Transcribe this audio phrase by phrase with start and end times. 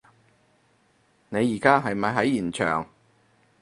[1.29, 2.89] 你而家係咪喺現場？